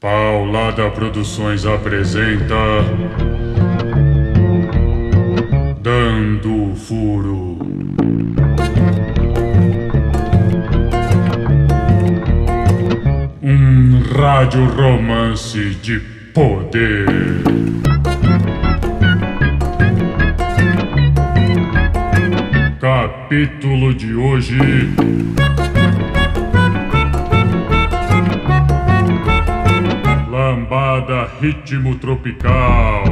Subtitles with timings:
[0.00, 2.54] Paulada Produções apresenta.
[5.82, 7.58] Dando Furo.
[13.42, 16.00] Um rádio romance de
[16.32, 17.04] poder.
[22.80, 24.56] Capítulo de hoje.
[31.40, 33.02] Ritmo Tropical.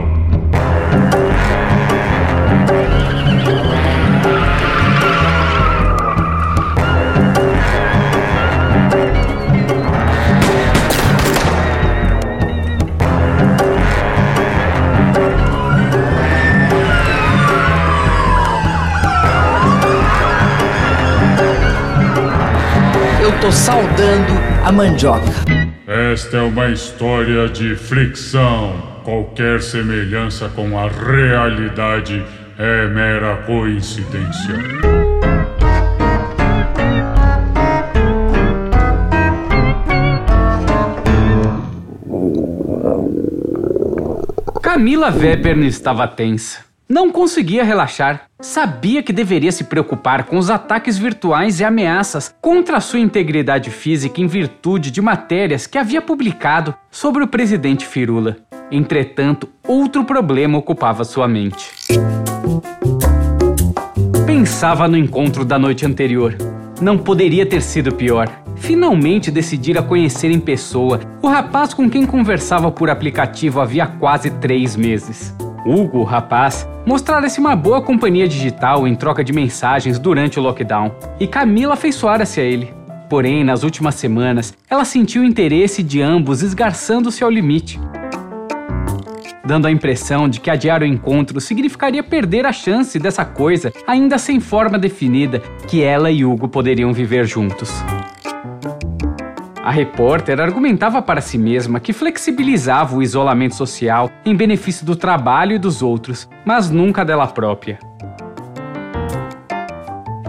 [23.23, 24.35] Eu tô saudando
[24.67, 25.58] a mandioca.
[25.99, 29.01] Esta é uma história de fricção.
[29.03, 32.25] Qualquer semelhança com a realidade
[32.57, 34.55] é mera coincidência.
[44.63, 46.68] Camila Webern estava tensa.
[46.89, 48.23] Não conseguia relaxar.
[48.41, 54.23] Sabia que deveria se preocupar com os ataques virtuais e ameaças contra sua integridade física
[54.23, 58.39] em virtude de matérias que havia publicado sobre o presidente Firula.
[58.71, 61.71] Entretanto, outro problema ocupava sua mente.
[64.25, 66.35] Pensava no encontro da noite anterior.
[66.81, 68.31] Não poderia ter sido pior.
[68.57, 74.75] Finalmente decidira conhecer em pessoa o rapaz com quem conversava por aplicativo havia quase três
[74.75, 75.35] meses.
[75.65, 80.93] Hugo, o rapaz, mostrara-se uma boa companhia digital em troca de mensagens durante o lockdown,
[81.19, 82.73] e Camila afeiçoara-se a ele.
[83.09, 87.81] Porém, nas últimas semanas, ela sentiu o interesse de ambos esgarçando-se ao limite,
[89.49, 94.19] dando a impressão de que adiar o encontro significaria perder a chance dessa coisa, ainda
[94.19, 97.73] sem forma definida, que ela e Hugo poderiam viver juntos.
[99.69, 105.55] A repórter argumentava para si mesma que flexibilizava o isolamento social em benefício do trabalho
[105.55, 107.79] e dos outros, mas nunca dela própria.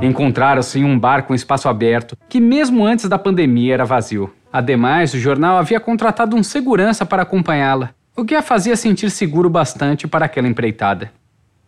[0.02, 4.30] Encontraram-se em um bar com espaço aberto, que mesmo antes da pandemia era vazio.
[4.52, 9.50] Ademais, o jornal havia contratado um segurança para acompanhá-la, o que a fazia sentir seguro
[9.50, 11.14] bastante para aquela empreitada.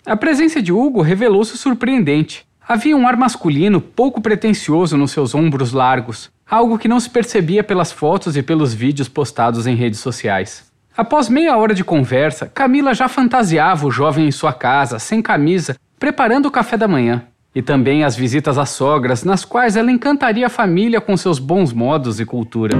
[0.06, 2.46] A presença de Hugo revelou-se surpreendente.
[2.68, 7.63] Havia um ar masculino pouco pretensioso nos seus ombros largos, algo que não se percebia
[7.63, 10.69] pelas fotos e pelos vídeos postados em redes sociais.
[10.97, 15.78] Após meia hora de conversa, Camila já fantasiava o jovem em sua casa, sem camisa,
[15.97, 17.23] preparando o café da manhã.
[17.56, 21.72] E também as visitas às sogras, nas quais ela encantaria a família com seus bons
[21.72, 22.75] modos e cultura.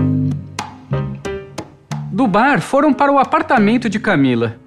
[2.12, 4.58] Do bar foram para o apartamento de Camila.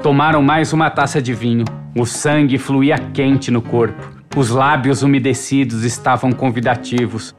[0.00, 1.64] Tomaram mais uma taça de vinho.
[1.96, 4.13] O sangue fluía quente no corpo.
[4.36, 7.32] Os lábios umedecidos estavam convidativos.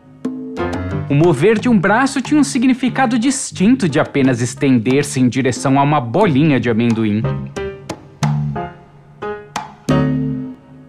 [1.09, 5.83] O mover de um braço tinha um significado distinto de apenas estender-se em direção a
[5.83, 7.21] uma bolinha de amendoim.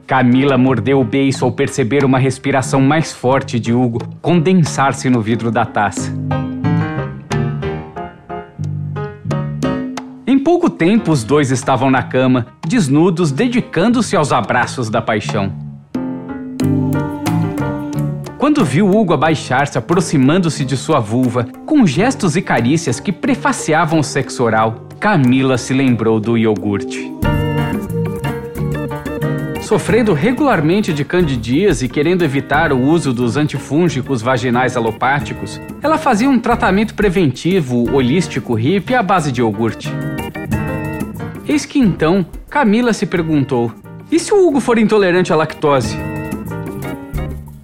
[0.06, 5.50] Camila mordeu o beiço ao perceber uma respiração mais forte de Hugo condensar-se no vidro
[5.50, 6.15] da taça.
[10.25, 15.66] Em pouco tempo, os dois estavam na cama, desnudos, dedicando-se aos abraços da paixão.
[18.56, 24.03] Quando viu Hugo abaixar-se, aproximando-se de sua vulva, com gestos e carícias que prefaciavam o
[24.03, 27.12] sexo oral, Camila se lembrou do iogurte.
[29.61, 36.31] Sofrendo regularmente de candidíase e querendo evitar o uso dos antifúngicos vaginais alopáticos, ela fazia
[36.31, 39.93] um tratamento preventivo holístico hippie à base de iogurte.
[41.47, 43.71] Eis que então, Camila se perguntou:
[44.11, 46.06] e se o Hugo for intolerante à lactose?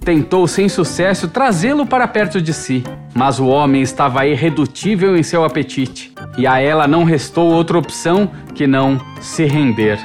[0.03, 2.83] Tentou sem sucesso trazê-lo para perto de si,
[3.13, 8.29] mas o homem estava irredutível em seu apetite, e a ela não restou outra opção
[8.53, 9.97] que não se render.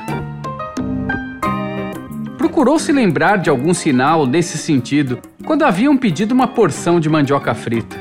[2.37, 7.53] Procurou se lembrar de algum sinal nesse sentido quando haviam pedido uma porção de mandioca
[7.53, 7.97] frita.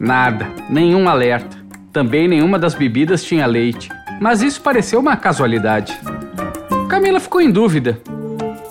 [0.00, 1.56] Nada, nenhum alerta.
[1.92, 3.88] Também nenhuma das bebidas tinha leite,
[4.20, 5.96] mas isso pareceu uma casualidade.
[6.88, 8.00] Camila ficou em dúvida.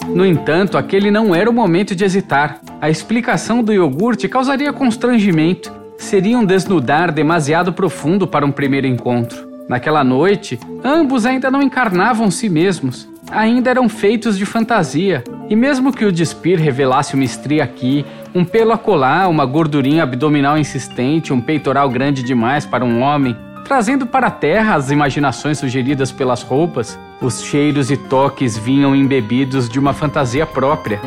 [0.07, 2.59] No entanto, aquele não era o momento de hesitar.
[2.79, 5.71] A explicação do iogurte causaria constrangimento.
[5.97, 9.47] Seria um desnudar demasiado profundo para um primeiro encontro.
[9.67, 13.09] Naquela noite, ambos ainda não encarnavam si mesmos.
[13.31, 15.23] Ainda eram feitos de fantasia.
[15.49, 20.57] E mesmo que o despir revelasse uma estria aqui, um pelo acolá, uma gordurinha abdominal
[20.57, 26.11] insistente, um peitoral grande demais para um homem, trazendo para a terra as imaginações sugeridas
[26.11, 31.01] pelas roupas, os cheiros e toques vinham embebidos de uma fantasia própria.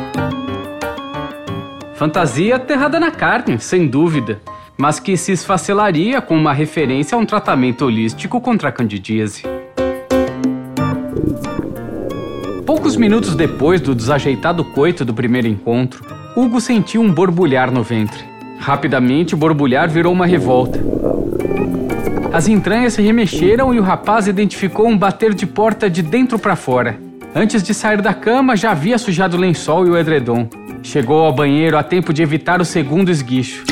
[1.95, 4.41] Fantasia aterrada na carne, sem dúvida,
[4.77, 9.43] mas que se esfacelaria com uma referência a um tratamento holístico contra a candidíase.
[12.65, 16.03] Poucos minutos depois do desajeitado coito do primeiro encontro,
[16.35, 18.23] Hugo sentiu um borbulhar no ventre.
[18.59, 20.98] Rapidamente, o borbulhar virou uma revolta.
[22.31, 26.55] As entranhas se remexeram e o rapaz identificou um bater de porta de dentro para
[26.55, 26.99] fora.
[27.33, 30.47] Antes de sair da cama, já havia sujado o lençol e o edredom.
[30.83, 33.63] Chegou ao banheiro a tempo de evitar o segundo esguicho.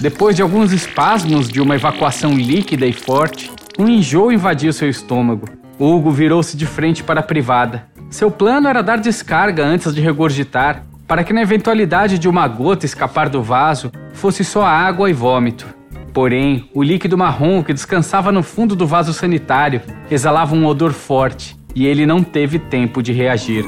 [0.00, 5.46] Depois de alguns espasmos de uma evacuação líquida e forte, um enjoo invadiu seu estômago.
[5.78, 7.86] Hugo virou-se de frente para a privada.
[8.10, 12.84] Seu plano era dar descarga antes de regurgitar, para que na eventualidade de uma gota
[12.84, 15.79] escapar do vaso, fosse só água e vômito.
[16.12, 19.80] Porém, o líquido marrom que descansava no fundo do vaso sanitário
[20.10, 23.64] exalava um odor forte e ele não teve tempo de reagir.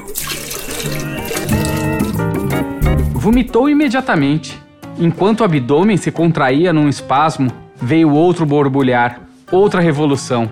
[3.12, 4.60] Vomitou imediatamente.
[4.98, 7.48] Enquanto o abdômen se contraía num espasmo,
[7.80, 10.50] veio outro borbulhar, outra revolução.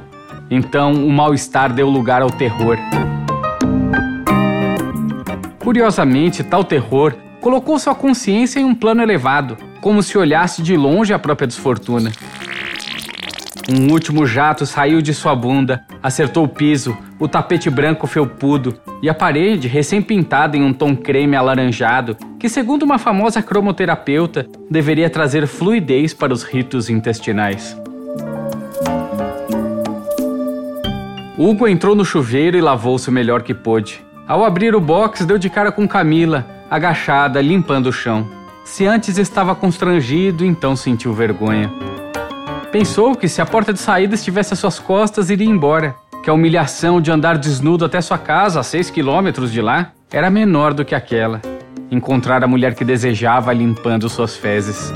[0.48, 2.78] Então o mal-estar deu lugar ao terror.
[5.58, 11.12] Curiosamente, tal terror colocou sua consciência em um plano elevado, como se olhasse de longe
[11.12, 12.12] a própria desfortuna.
[13.68, 19.08] Um último jato saiu de sua bunda, acertou o piso, o tapete branco felpudo e
[19.08, 25.46] a parede, recém-pintada em um tom creme alaranjado, que, segundo uma famosa cromoterapeuta, deveria trazer
[25.46, 27.76] fluidez para os ritos intestinais.
[31.38, 34.04] Hugo entrou no chuveiro e lavou-se o melhor que pôde.
[34.26, 38.39] Ao abrir o box, deu de cara com Camila, agachada, limpando o chão.
[38.64, 41.70] Se antes estava constrangido, então sentiu vergonha.
[42.70, 45.94] Pensou que se a porta de saída estivesse às suas costas, iria embora.
[46.22, 50.30] Que a humilhação de andar desnudo até sua casa, a seis quilômetros de lá, era
[50.30, 51.40] menor do que aquela.
[51.90, 54.92] Encontrar a mulher que desejava limpando suas fezes.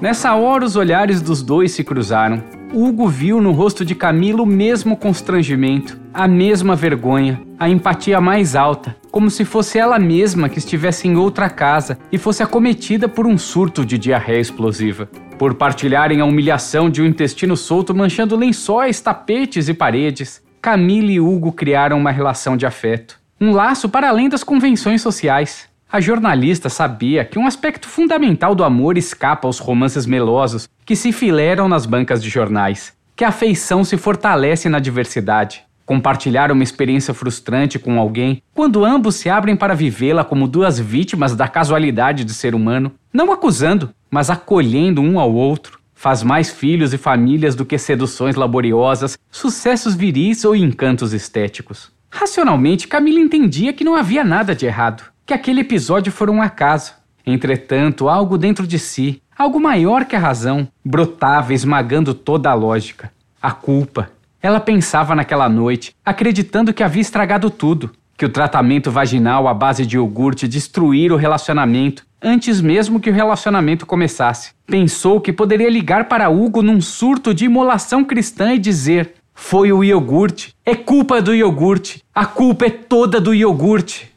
[0.00, 2.53] Nessa hora, os olhares dos dois se cruzaram.
[2.76, 8.56] Hugo viu no rosto de Camila o mesmo constrangimento, a mesma vergonha, a empatia mais
[8.56, 13.28] alta, como se fosse ela mesma que estivesse em outra casa e fosse acometida por
[13.28, 15.08] um surto de diarreia explosiva.
[15.38, 21.20] Por partilharem a humilhação de um intestino solto manchando lençóis, tapetes e paredes, Camila e
[21.20, 23.20] Hugo criaram uma relação de afeto.
[23.40, 25.68] Um laço para além das convenções sociais.
[25.90, 31.12] A jornalista sabia que um aspecto fundamental do amor escapa aos romances melosos que se
[31.12, 35.62] fileram nas bancas de jornais, que a afeição se fortalece na diversidade.
[35.86, 41.36] Compartilhar uma experiência frustrante com alguém, quando ambos se abrem para vivê-la como duas vítimas
[41.36, 46.92] da casualidade de ser humano, não acusando, mas acolhendo um ao outro, faz mais filhos
[46.92, 51.92] e famílias do que seduções laboriosas, sucessos viris ou encantos estéticos.
[52.10, 56.94] Racionalmente, Camila entendia que não havia nada de errado que aquele episódio foi um acaso.
[57.26, 63.10] Entretanto, algo dentro de si, algo maior que a razão, brotava esmagando toda a lógica.
[63.40, 64.10] A culpa.
[64.42, 69.86] Ela pensava naquela noite, acreditando que havia estragado tudo, que o tratamento vaginal à base
[69.86, 74.52] de iogurte destruíra o relacionamento antes mesmo que o relacionamento começasse.
[74.66, 79.84] Pensou que poderia ligar para Hugo num surto de imolação cristã e dizer: Foi o
[79.84, 84.10] iogurte, é culpa do iogurte, a culpa é toda do iogurte.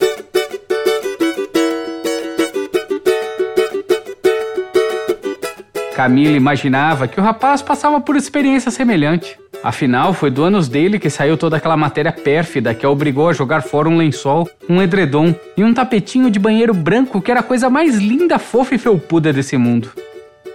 [5.97, 9.35] Camila imaginava que o rapaz passava por experiência semelhante.
[9.63, 13.33] Afinal, foi do ânus dele que saiu toda aquela matéria pérfida que a obrigou a
[13.33, 17.43] jogar fora um lençol, um edredom e um tapetinho de banheiro branco que era a
[17.43, 19.89] coisa mais linda, fofa e felpuda desse mundo.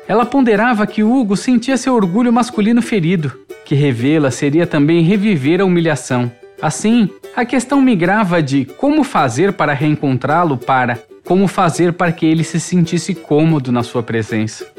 [0.07, 3.33] Ela ponderava que Hugo sentia seu orgulho masculino ferido,
[3.65, 6.31] que revê-la seria também reviver a humilhação.
[6.63, 12.45] Assim, a questão migrava de como fazer para reencontrá-lo para como fazer para que ele
[12.45, 14.72] se sentisse cômodo na sua presença.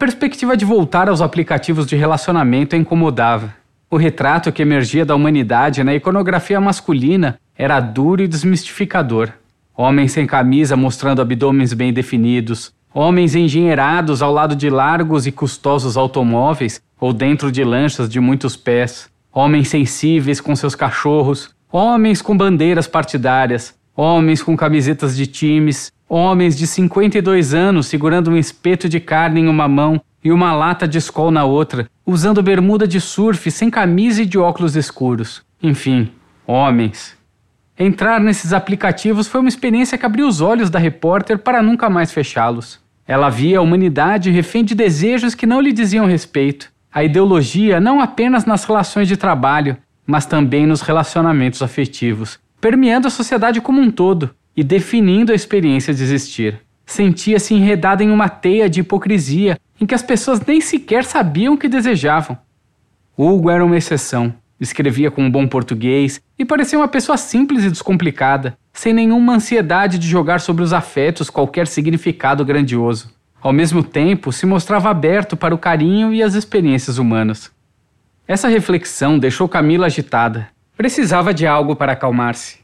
[0.00, 3.54] Perspectiva de voltar aos aplicativos de relacionamento a incomodava.
[3.90, 9.28] O retrato que emergia da humanidade na iconografia masculina era duro e desmistificador.
[9.76, 15.98] Homens sem camisa mostrando abdômenes bem definidos, homens engenheirados ao lado de largos e custosos
[15.98, 22.34] automóveis ou dentro de lanchas de muitos pés, homens sensíveis com seus cachorros, homens com
[22.34, 28.98] bandeiras partidárias, homens com camisetas de times, Homens de 52 anos segurando um espeto de
[28.98, 33.48] carne em uma mão e uma lata de escol na outra, usando bermuda de surf,
[33.48, 35.40] sem camisa e de óculos escuros.
[35.62, 36.10] Enfim,
[36.44, 37.16] homens.
[37.78, 42.12] Entrar nesses aplicativos foi uma experiência que abriu os olhos da repórter para nunca mais
[42.12, 42.80] fechá-los.
[43.06, 46.72] Ela via a humanidade refém de desejos que não lhe diziam respeito.
[46.92, 53.10] A ideologia não apenas nas relações de trabalho, mas também nos relacionamentos afetivos, permeando a
[53.10, 56.60] sociedade como um todo e definindo a experiência de existir.
[56.84, 61.56] Sentia-se enredada em uma teia de hipocrisia em que as pessoas nem sequer sabiam o
[61.56, 62.36] que desejavam.
[63.16, 64.34] Hugo era uma exceção.
[64.60, 69.98] Escrevia com um bom português e parecia uma pessoa simples e descomplicada, sem nenhuma ansiedade
[69.98, 73.10] de jogar sobre os afetos qualquer significado grandioso.
[73.40, 77.50] Ao mesmo tempo, se mostrava aberto para o carinho e as experiências humanas.
[78.28, 80.48] Essa reflexão deixou Camila agitada.
[80.76, 82.58] Precisava de algo para acalmar-se.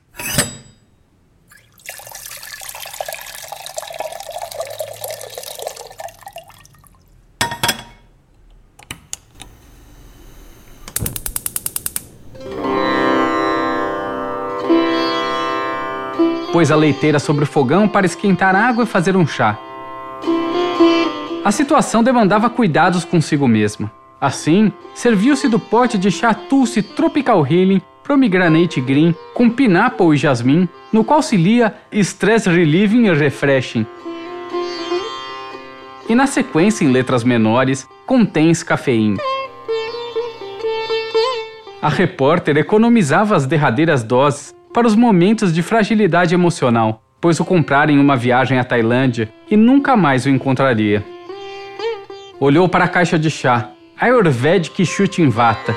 [16.57, 19.59] Pôs a leiteira sobre o fogão para esquentar água e fazer um chá.
[21.45, 23.93] A situação demandava cuidados consigo mesma.
[24.19, 30.67] Assim, serviu-se do pote de chá Tulsi Tropical Healing Pomegranate Green com pineapple e jasmim,
[30.91, 33.87] no qual se lia Stress Relieving e Refreshing.
[36.09, 39.19] E na sequência, em letras menores, contens cafeína.
[41.83, 47.91] A repórter economizava as derradeiras doses para os momentos de fragilidade emocional, pois o comprara
[47.91, 51.03] em uma viagem à Tailândia e nunca mais o encontraria.
[52.39, 55.75] Olhou para a caixa de chá, Ayurvedic Shooting Vata.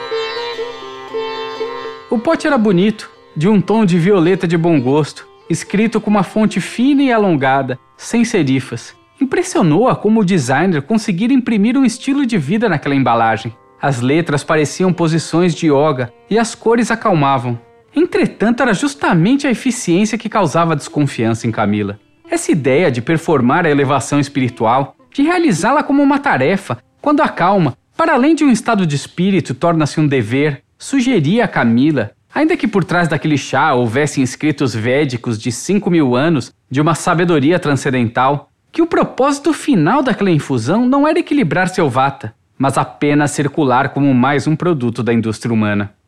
[2.10, 6.24] O pote era bonito, de um tom de violeta de bom gosto, escrito com uma
[6.24, 8.94] fonte fina e alongada, sem serifas.
[9.22, 13.56] Impressionou-a como o designer conseguira imprimir um estilo de vida naquela embalagem.
[13.82, 17.69] As letras pareciam posições de yoga e as cores acalmavam.
[18.00, 22.00] Entretanto, era justamente a eficiência que causava desconfiança em Camila.
[22.32, 27.78] Essa ideia de performar a elevação espiritual, de realizá-la como uma tarefa, quando a calma,
[27.98, 32.70] para além de um estado de espírito, torna-se um dever, sugeria a Camila, ainda que
[32.70, 38.50] por trás daquele chá houvessem escritos védicos de cinco mil anos de uma sabedoria transcendental,
[38.72, 44.14] que o propósito final daquela infusão não era equilibrar seu vata, mas apenas circular como
[44.14, 45.99] mais um produto da indústria humana.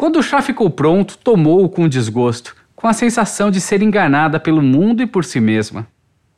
[0.00, 4.62] Quando o chá ficou pronto, tomou-o com desgosto, com a sensação de ser enganada pelo
[4.62, 5.86] mundo e por si mesma.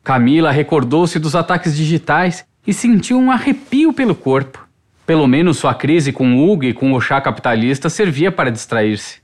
[0.03, 4.67] Camila recordou-se dos ataques digitais e sentiu um arrepio pelo corpo.
[5.05, 9.21] Pelo menos sua crise com Hugo e com o chá capitalista servia para distrair-se.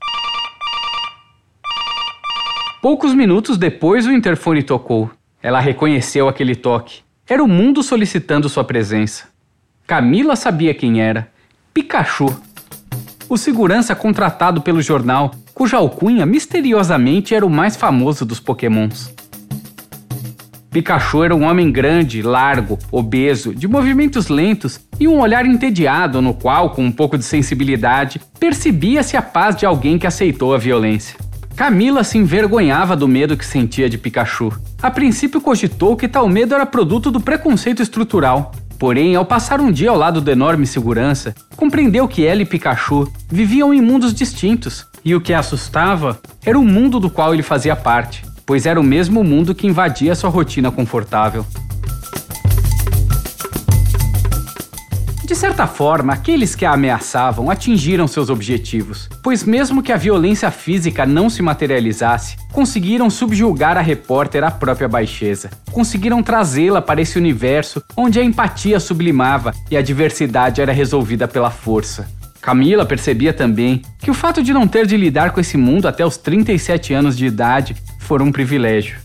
[2.80, 5.10] Poucos minutos depois, o interfone tocou.
[5.42, 7.02] Ela reconheceu aquele toque.
[7.28, 9.28] Era o mundo solicitando sua presença.
[9.86, 11.30] Camila sabia quem era:
[11.74, 12.34] Pikachu
[13.30, 19.14] o segurança contratado pelo jornal, cuja alcunha misteriosamente era o mais famoso dos pokémons.
[20.72, 26.34] Pikachu era um homem grande, largo, obeso, de movimentos lentos e um olhar entediado no
[26.34, 31.16] qual, com um pouco de sensibilidade, percebia-se a paz de alguém que aceitou a violência.
[31.54, 34.52] Camila se envergonhava do medo que sentia de Pikachu.
[34.82, 39.70] A princípio cogitou que tal medo era produto do preconceito estrutural, Porém, ao passar um
[39.70, 44.86] dia ao lado da enorme segurança, compreendeu que ela e Pikachu viviam em mundos distintos,
[45.04, 48.80] e o que a assustava era o mundo do qual ele fazia parte, pois era
[48.80, 51.44] o mesmo mundo que invadia sua rotina confortável.
[55.30, 60.50] De certa forma, aqueles que a ameaçavam atingiram seus objetivos, pois, mesmo que a violência
[60.50, 65.48] física não se materializasse, conseguiram subjugar a repórter à própria baixeza.
[65.70, 71.52] Conseguiram trazê-la para esse universo onde a empatia sublimava e a diversidade era resolvida pela
[71.52, 72.08] força.
[72.40, 76.04] Camila percebia também que o fato de não ter de lidar com esse mundo até
[76.04, 78.98] os 37 anos de idade foi um privilégio.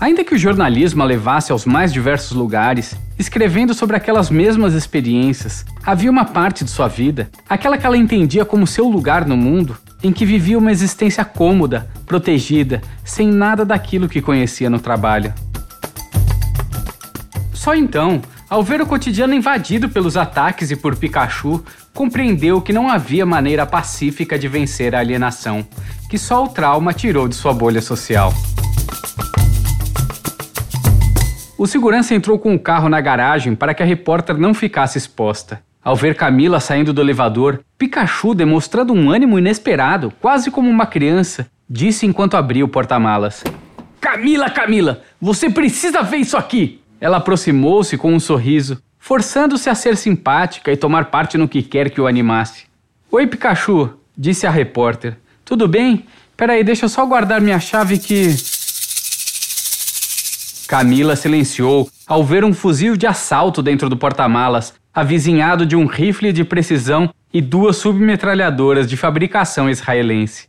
[0.00, 5.64] Ainda que o jornalismo a levasse aos mais diversos lugares, escrevendo sobre aquelas mesmas experiências,
[5.84, 9.76] havia uma parte de sua vida, aquela que ela entendia como seu lugar no mundo,
[10.00, 15.34] em que vivia uma existência cômoda, protegida, sem nada daquilo que conhecia no trabalho.
[17.52, 22.88] Só então, ao ver o cotidiano invadido pelos ataques e por Pikachu, compreendeu que não
[22.88, 25.66] havia maneira pacífica de vencer a alienação,
[26.08, 28.32] que só o trauma tirou de sua bolha social.
[31.58, 35.60] O segurança entrou com o carro na garagem para que a repórter não ficasse exposta.
[35.82, 41.50] Ao ver Camila saindo do elevador, Pikachu, demonstrando um ânimo inesperado, quase como uma criança,
[41.68, 43.42] disse enquanto abria o porta-malas:
[44.00, 46.80] Camila, Camila, você precisa ver isso aqui!
[47.00, 51.90] Ela aproximou-se com um sorriso, forçando-se a ser simpática e tomar parte no que quer
[51.90, 52.66] que o animasse.
[53.10, 55.16] Oi, Pikachu, disse a repórter.
[55.44, 56.06] Tudo bem?
[56.36, 58.36] Peraí, deixa eu só guardar minha chave que.
[60.68, 66.30] Camila silenciou ao ver um fuzil de assalto dentro do porta-malas, avizinhado de um rifle
[66.30, 70.46] de precisão e duas submetralhadoras de fabricação israelense.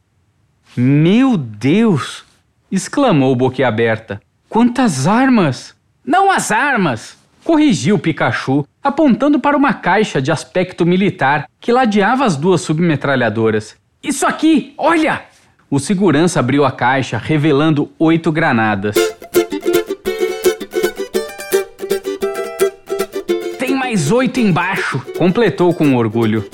[0.75, 2.25] Meu Deus!
[2.69, 4.21] exclamou boquiaberta.
[4.49, 5.73] Quantas armas!
[6.05, 7.17] Não as armas!
[7.41, 13.77] corrigiu Pikachu, apontando para uma caixa de aspecto militar que ladeava as duas submetralhadoras.
[14.03, 15.21] Isso aqui, olha!
[15.69, 18.95] O segurança abriu a caixa, revelando oito granadas.
[23.89, 26.47] Mais oito embaixo, completou com orgulho.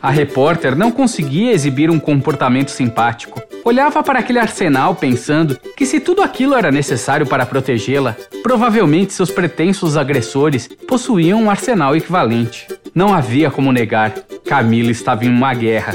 [0.00, 3.38] A repórter não conseguia exibir um comportamento simpático.
[3.62, 9.30] Olhava para aquele arsenal pensando que se tudo aquilo era necessário para protegê-la, provavelmente seus
[9.30, 12.66] pretensos agressores possuíam um arsenal equivalente.
[12.94, 14.14] Não havia como negar.
[14.46, 15.94] Camila estava em uma guerra.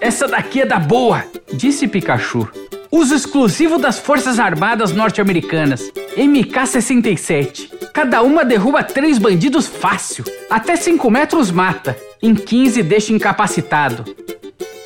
[0.00, 2.48] Essa daqui é da boa, disse Pikachu.
[2.92, 7.70] Uso exclusivo das Forças Armadas Norte-Americanas, MK-67.
[7.94, 10.22] Cada uma derruba três bandidos fácil.
[10.50, 11.96] Até 5 metros mata.
[12.22, 14.04] Em 15 deixa incapacitado.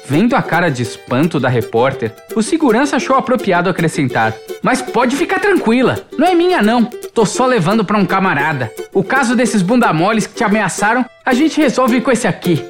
[0.07, 5.41] Vendo a cara de espanto da repórter, o segurança achou apropriado acrescentar: Mas pode ficar
[5.41, 6.85] tranquila, não é minha não.
[6.85, 8.71] Tô só levando para um camarada.
[8.93, 12.65] O caso desses bundamoles que te ameaçaram, a gente resolve com esse aqui.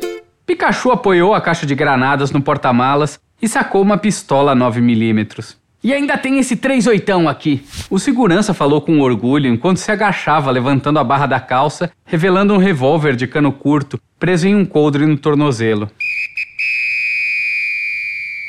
[0.47, 5.64] Pikachu apoiou a caixa de granadas no porta-malas e sacou uma pistola 9mm.
[5.85, 7.63] E ainda tem esse 38 aqui.
[7.91, 12.57] O segurança falou com orgulho enquanto se agachava levantando a barra da calça, revelando um
[12.57, 15.91] revólver de cano curto preso em um coldre no tornozelo.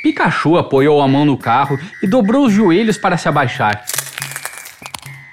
[0.01, 3.83] Pikachu apoiou a mão no carro e dobrou os joelhos para se abaixar.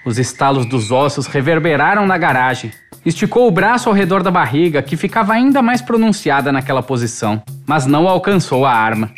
[0.04, 2.72] Os estalos dos ossos reverberaram na garagem.
[3.06, 7.86] Esticou o braço ao redor da barriga, que ficava ainda mais pronunciada naquela posição, mas
[7.86, 9.08] não alcançou a arma.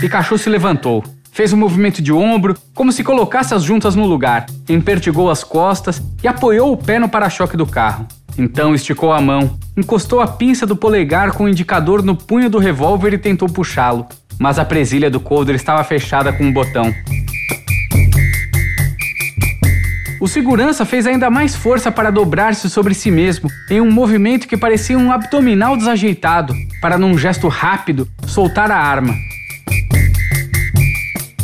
[0.00, 4.46] Pikachu se levantou, fez um movimento de ombro, como se colocasse as juntas no lugar,
[4.66, 8.06] empertigou as costas e apoiou o pé no para-choque do carro.
[8.38, 12.58] Então esticou a mão, encostou a pinça do polegar com o indicador no punho do
[12.58, 14.06] revólver e tentou puxá-lo,
[14.38, 16.94] mas a presilha do coldre estava fechada com um botão.
[20.18, 24.56] O segurança fez ainda mais força para dobrar-se sobre si mesmo, em um movimento que
[24.56, 29.12] parecia um abdominal desajeitado, para num gesto rápido soltar a arma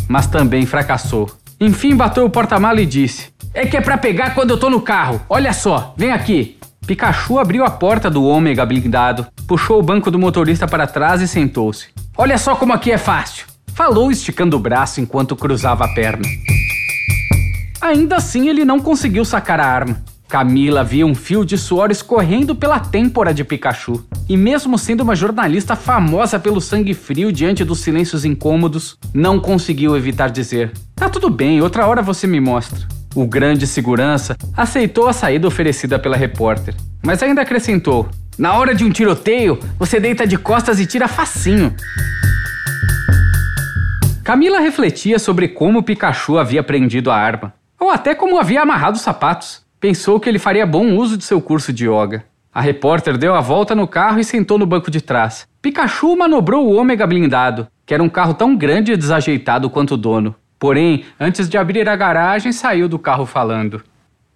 [0.08, 1.30] mas também fracassou.
[1.60, 4.80] Enfim, bateu o porta-mala e disse: É que é pra pegar quando eu tô no
[4.80, 5.20] carro.
[5.28, 6.58] Olha só, vem aqui.
[6.86, 11.26] Pikachu abriu a porta do ômega blindado, puxou o banco do motorista para trás e
[11.26, 11.88] sentou-se.
[12.16, 13.46] Olha só como aqui é fácil.
[13.74, 16.24] Falou esticando o braço enquanto cruzava a perna.
[17.80, 20.02] Ainda assim, ele não conseguiu sacar a arma.
[20.28, 24.04] Camila via um fio de suor escorrendo pela têmpora de Pikachu.
[24.28, 29.96] E mesmo sendo uma jornalista famosa pelo sangue frio diante dos silêncios incômodos, não conseguiu
[29.96, 32.80] evitar dizer: Tá tudo bem, outra hora você me mostra.
[33.14, 38.84] O grande segurança aceitou a saída oferecida pela repórter, mas ainda acrescentou: Na hora de
[38.84, 41.74] um tiroteio, você deita de costas e tira facinho.
[44.24, 49.02] Camila refletia sobre como Pikachu havia prendido a arma, ou até como havia amarrado os
[49.02, 49.65] sapatos.
[49.86, 52.24] Pensou que ele faria bom uso de seu curso de yoga.
[52.52, 55.46] A repórter deu a volta no carro e sentou no banco de trás.
[55.62, 59.96] Pikachu manobrou o Ômega blindado, que era um carro tão grande e desajeitado quanto o
[59.96, 60.34] dono.
[60.58, 63.80] Porém, antes de abrir a garagem, saiu do carro falando.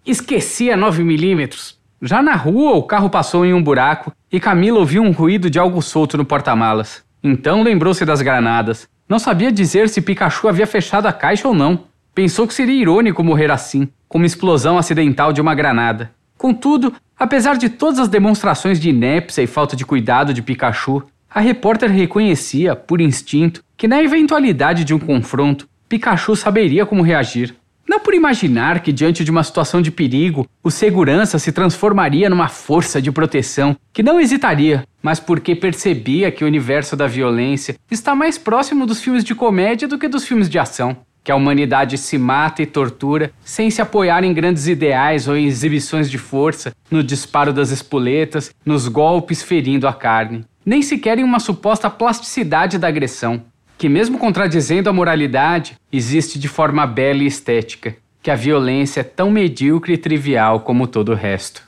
[0.06, 1.74] Esqueci a 9mm.
[2.00, 5.58] Já na rua, o carro passou em um buraco e Camila ouviu um ruído de
[5.58, 7.02] algo solto no porta-malas.
[7.24, 8.88] Então lembrou-se das granadas.
[9.08, 11.89] Não sabia dizer se Pikachu havia fechado a caixa ou não.
[12.14, 16.10] Pensou que seria irônico morrer assim, como explosão acidental de uma granada.
[16.36, 21.38] Contudo, apesar de todas as demonstrações de inépcia e falta de cuidado de Pikachu, a
[21.38, 27.54] repórter reconhecia, por instinto, que na eventualidade de um confronto, Pikachu saberia como reagir.
[27.88, 32.48] Não por imaginar que, diante de uma situação de perigo, o segurança se transformaria numa
[32.48, 38.14] força de proteção que não hesitaria, mas porque percebia que o universo da violência está
[38.14, 41.98] mais próximo dos filmes de comédia do que dos filmes de ação que a humanidade
[41.98, 46.72] se mata e tortura sem se apoiar em grandes ideais ou em exibições de força,
[46.90, 52.78] no disparo das espoletas, nos golpes ferindo a carne, nem sequer em uma suposta plasticidade
[52.78, 53.42] da agressão,
[53.78, 59.04] que, mesmo contradizendo a moralidade, existe de forma bela e estética, que a violência é
[59.04, 61.62] tão medíocre e trivial como todo o resto.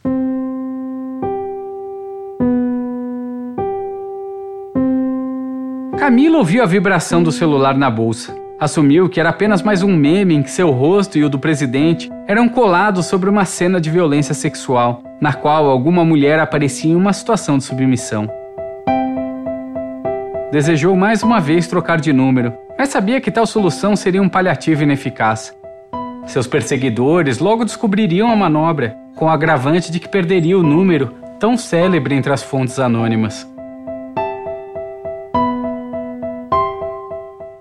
[5.98, 8.41] Camila ouviu a vibração do celular na bolsa.
[8.62, 12.08] Assumiu que era apenas mais um meme em que seu rosto e o do presidente
[12.28, 17.12] eram colados sobre uma cena de violência sexual, na qual alguma mulher aparecia em uma
[17.12, 18.30] situação de submissão.
[20.52, 24.84] Desejou mais uma vez trocar de número, mas sabia que tal solução seria um paliativo
[24.84, 25.52] ineficaz.
[26.26, 31.56] Seus perseguidores logo descobririam a manobra, com o agravante de que perderia o número tão
[31.56, 33.51] célebre entre as fontes anônimas.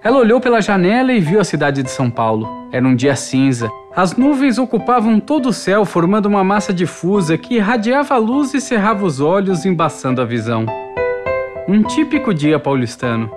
[0.04, 2.68] Ela olhou pela janela e viu a cidade de São Paulo.
[2.72, 3.70] Era um dia cinza.
[3.96, 8.60] As nuvens ocupavam todo o céu, formando uma massa difusa que irradiava a luz e
[8.60, 10.66] cerrava os olhos, embaçando a visão.
[11.68, 13.30] Um típico dia paulistano.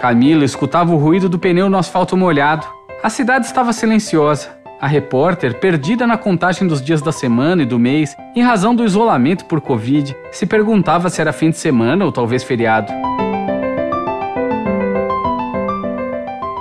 [0.00, 2.66] Camila escutava o ruído do pneu no asfalto molhado.
[3.00, 4.58] A cidade estava silenciosa.
[4.80, 8.84] A repórter, perdida na contagem dos dias da semana e do mês, em razão do
[8.84, 12.92] isolamento por Covid, se perguntava se era fim de semana ou talvez feriado.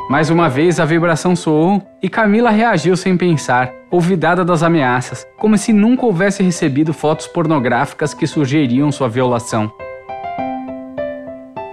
[0.10, 5.58] Mais uma vez a vibração soou e Camila reagiu sem pensar, olvidada das ameaças, como
[5.58, 9.70] se nunca houvesse recebido fotos pornográficas que sugeriam sua violação.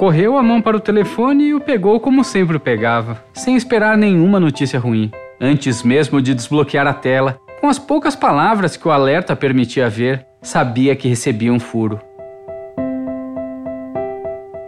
[0.01, 3.97] Correu a mão para o telefone e o pegou como sempre o pegava, sem esperar
[3.97, 5.12] nenhuma notícia ruim.
[5.40, 10.27] Antes mesmo de desbloquear a tela, com as poucas palavras que o alerta permitia ver,
[10.42, 12.01] sabia que recebia um furo.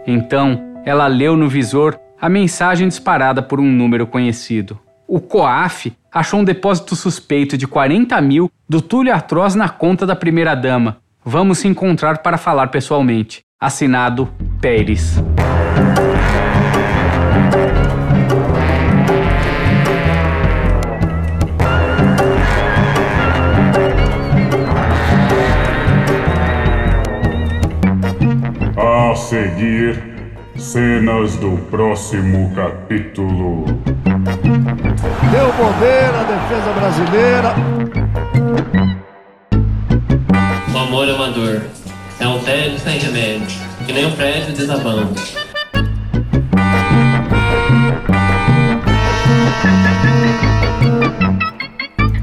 [0.07, 4.79] Então, ela leu no visor a mensagem disparada por um número conhecido.
[5.07, 10.15] O COAF achou um depósito suspeito de 40 mil do Túlio Atroz na conta da
[10.15, 10.97] primeira-dama.
[11.23, 13.41] Vamos se encontrar para falar pessoalmente.
[13.59, 15.21] Assinado Pérez.
[28.75, 30.16] A seguir
[30.57, 33.65] Cenas do próximo capítulo.
[35.31, 37.53] Deu bobeira defesa brasileira.
[40.73, 41.61] O amor é uma dor.
[42.19, 43.47] É um tédio sem remédio.
[43.85, 45.13] Que nem um prédio desabando.